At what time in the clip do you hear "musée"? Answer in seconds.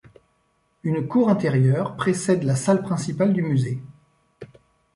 3.43-3.79